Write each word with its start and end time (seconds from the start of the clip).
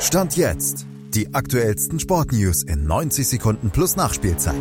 Stand 0.00 0.36
jetzt. 0.36 0.86
Die 1.14 1.34
aktuellsten 1.34 1.98
Sportnews 1.98 2.62
in 2.62 2.86
90 2.86 3.26
Sekunden 3.26 3.70
plus 3.70 3.96
Nachspielzeit. 3.96 4.54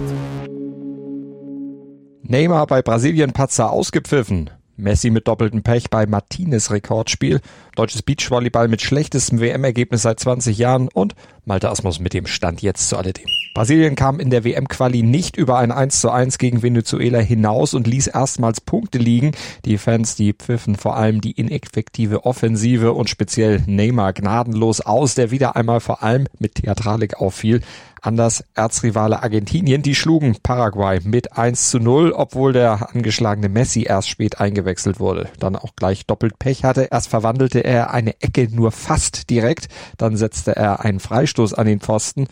Neymar 2.23 2.65
bei 2.67 2.81
Brasilien 2.81 3.33
Patzer 3.33 3.69
ausgepfiffen. 3.69 4.49
Messi 4.77 5.09
mit 5.09 5.27
doppeltem 5.27 5.61
Pech 5.61 5.89
bei 5.89 6.05
Martinez 6.05 6.71
Rekordspiel, 6.71 7.41
deutsches 7.75 8.01
Beachvolleyball 8.01 8.69
mit 8.69 8.81
schlechtestem 8.81 9.39
WM-Ergebnis 9.39 10.03
seit 10.03 10.19
20 10.19 10.57
Jahren 10.57 10.87
und 10.87 11.15
Malte 11.43 11.69
Asmus 11.69 11.99
mit 11.99 12.13
dem 12.13 12.27
Stand 12.27 12.61
jetzt 12.61 12.87
zu 12.87 12.97
alledem. 12.97 13.25
Brasilien 13.55 13.95
kam 13.95 14.19
in 14.19 14.29
der 14.29 14.43
WM-Quali 14.43 15.01
nicht 15.01 15.37
über 15.37 15.57
ein 15.57 15.71
1 15.71 16.01
zu 16.01 16.11
1 16.11 16.39
gegen 16.39 16.61
Venezuela 16.61 17.19
hinaus 17.19 17.73
und 17.73 17.87
ließ 17.87 18.07
erstmals 18.07 18.59
Punkte 18.59 18.97
liegen. 18.97 19.31
Die 19.63 19.77
Fans, 19.77 20.15
die 20.15 20.33
pfiffen 20.33 20.75
vor 20.75 20.97
allem 20.97 21.21
die 21.21 21.31
ineffektive 21.31 22.25
Offensive 22.25 22.91
und 22.91 23.09
speziell 23.09 23.63
Neymar 23.65 24.11
gnadenlos 24.11 24.81
aus, 24.81 25.15
der 25.15 25.31
wieder 25.31 25.55
einmal 25.55 25.79
vor 25.79 26.03
allem 26.03 26.27
mit 26.37 26.55
Theatralik 26.55 27.21
auffiel. 27.21 27.61
Anders 28.01 28.43
Erzrivale 28.53 29.23
Argentinien, 29.23 29.81
die 29.81 29.95
schlugen 29.95 30.35
Paraguay 30.43 30.99
mit 31.03 31.35
1 31.35 31.71
zu 31.71 31.79
0, 31.79 32.11
obwohl 32.11 32.53
der 32.53 32.93
angeschlagene 32.93 33.49
Messi 33.49 33.83
erst 33.83 34.09
spät 34.09 34.39
eingewechselt 34.39 34.99
wurde. 34.99 35.29
Dann 35.39 35.55
auch 35.55 35.75
gleich 35.75 36.05
doppelt 36.05 36.37
Pech 36.37 36.63
hatte. 36.63 36.89
Erst 36.91 37.07
verwandelte 37.07 37.63
er 37.63 37.91
eine 37.91 38.21
Ecke 38.21 38.47
nur 38.51 38.71
fast 38.71 39.29
direkt, 39.31 39.69
dann 39.97 40.17
setzte 40.17 40.55
er 40.55 40.81
einen 40.81 40.99
Freistoß 40.99 41.55
an 41.55 41.65
den 41.65 41.79
Pfosten. 41.79 42.27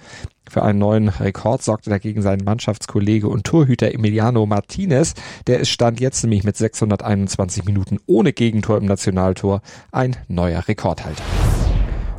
Für 0.50 0.64
einen 0.64 0.80
neuen 0.80 1.10
Rekord 1.10 1.64
sorgte 1.64 1.90
dagegen 1.90 2.22
sein 2.22 2.42
Mannschaftskollege 2.44 3.28
und 3.28 3.46
Torhüter 3.46 3.94
Emiliano 3.94 4.46
Martinez. 4.46 5.14
Der 5.48 5.60
ist 5.60 5.70
Stand 5.70 6.00
jetzt 6.00 6.24
nämlich 6.24 6.44
mit 6.44 6.58
621 6.58 7.66
Minuten 7.66 8.00
ohne 8.06 8.34
Gegentor 8.34 8.78
im 8.78 8.86
Nationaltor 8.86 9.62
ein 9.92 10.16
neuer 10.28 10.68
Rekordhalter. 10.68 11.24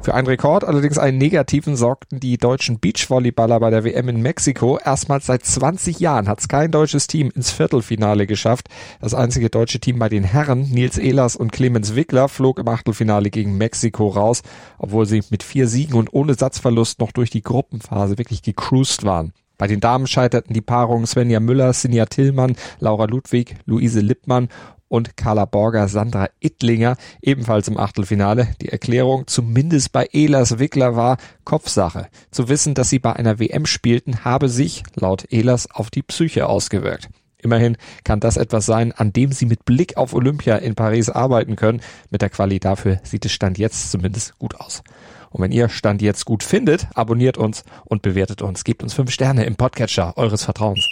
Für 0.04 0.12
einen 0.12 0.26
Rekord, 0.26 0.64
allerdings 0.64 0.98
einen 0.98 1.16
negativen, 1.16 1.76
sorgten 1.76 2.20
die 2.20 2.36
deutschen 2.36 2.78
Beachvolleyballer 2.78 3.58
bei 3.58 3.70
der 3.70 3.84
WM 3.84 4.10
in 4.10 4.20
Mexiko. 4.20 4.78
Erstmals 4.78 5.24
seit 5.24 5.46
20 5.46 5.98
Jahren 5.98 6.28
hat 6.28 6.40
es 6.40 6.48
kein 6.48 6.70
deutsches 6.70 7.06
Team 7.06 7.32
ins 7.34 7.50
Viertelfinale 7.50 8.26
geschafft. 8.26 8.68
Das 9.00 9.14
einzige 9.14 9.48
deutsche 9.48 9.80
Team 9.80 9.98
bei 9.98 10.10
den 10.10 10.22
Herren, 10.22 10.68
Nils 10.70 10.98
Ehlers 10.98 11.36
und 11.36 11.52
Clemens 11.52 11.94
Wickler, 11.94 12.28
flog 12.28 12.58
im 12.58 12.68
Achtelfinale 12.68 13.30
gegen 13.30 13.56
Mexiko 13.56 14.08
raus, 14.08 14.42
obwohl 14.76 15.06
sie 15.06 15.22
mit 15.30 15.42
vier 15.42 15.68
Siegen 15.68 15.94
und 15.94 16.12
ohne 16.12 16.34
Satzverlust 16.34 17.00
noch 17.00 17.12
durch 17.12 17.30
die 17.30 17.42
Gruppenphase 17.42 18.18
wirklich 18.18 18.42
gecruised 18.42 19.04
waren. 19.04 19.32
Bei 19.58 19.66
den 19.66 19.80
Damen 19.80 20.06
scheiterten 20.06 20.54
die 20.54 20.60
Paarungen 20.60 21.06
Svenja 21.06 21.40
Müller, 21.40 21.72
Sinja 21.72 22.06
Tillmann, 22.06 22.56
Laura 22.80 23.04
Ludwig, 23.04 23.56
Luise 23.66 24.00
Lippmann 24.00 24.48
und 24.88 25.16
Carla 25.16 25.44
Borger, 25.44 25.88
Sandra 25.88 26.28
Ittlinger 26.40 26.96
ebenfalls 27.22 27.68
im 27.68 27.78
Achtelfinale. 27.78 28.48
Die 28.60 28.68
Erklärung 28.68 29.26
zumindest 29.26 29.92
bei 29.92 30.06
Ehlers 30.12 30.58
Wickler 30.58 30.96
war 30.96 31.18
Kopfsache. 31.44 32.08
Zu 32.30 32.48
wissen, 32.48 32.74
dass 32.74 32.90
sie 32.90 32.98
bei 32.98 33.14
einer 33.14 33.38
WM 33.38 33.66
spielten, 33.66 34.24
habe 34.24 34.48
sich, 34.48 34.82
laut 34.94 35.32
Ehlers, 35.32 35.70
auf 35.70 35.90
die 35.90 36.02
Psyche 36.02 36.48
ausgewirkt. 36.48 37.08
Immerhin 37.44 37.76
kann 38.04 38.20
das 38.20 38.38
etwas 38.38 38.64
sein, 38.64 38.92
an 38.92 39.12
dem 39.12 39.30
Sie 39.30 39.44
mit 39.44 39.66
Blick 39.66 39.98
auf 39.98 40.14
Olympia 40.14 40.56
in 40.56 40.74
Paris 40.74 41.10
arbeiten 41.10 41.56
können. 41.56 41.82
Mit 42.10 42.22
der 42.22 42.30
Quali 42.30 42.58
dafür 42.58 43.00
sieht 43.02 43.26
es 43.26 43.32
Stand 43.32 43.58
jetzt 43.58 43.90
zumindest 43.90 44.38
gut 44.38 44.54
aus. 44.58 44.82
Und 45.28 45.42
wenn 45.42 45.52
ihr 45.52 45.68
Stand 45.68 46.00
jetzt 46.00 46.24
gut 46.24 46.42
findet, 46.42 46.86
abonniert 46.94 47.36
uns 47.36 47.64
und 47.84 48.00
bewertet 48.00 48.40
uns. 48.40 48.64
Gebt 48.64 48.82
uns 48.82 48.94
fünf 48.94 49.10
Sterne 49.10 49.44
im 49.44 49.56
Podcatcher 49.56 50.16
eures 50.16 50.44
Vertrauens. 50.44 50.88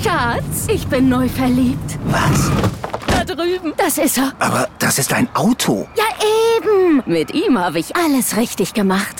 Schatz, 0.00 0.68
ich 0.72 0.86
bin 0.86 1.08
neu 1.08 1.28
verliebt. 1.28 1.98
Was? 2.04 2.52
Da 3.08 3.24
drüben. 3.24 3.72
Das 3.76 3.98
ist 3.98 4.18
er. 4.18 4.32
Aber 4.38 4.68
das 4.78 5.00
ist 5.00 5.12
ein 5.12 5.28
Auto. 5.34 5.88
Ja, 5.96 6.04
eben. 6.58 7.02
Mit 7.06 7.34
ihm 7.34 7.58
habe 7.58 7.80
ich 7.80 7.96
alles 7.96 8.36
richtig 8.36 8.72
gemacht. 8.72 9.19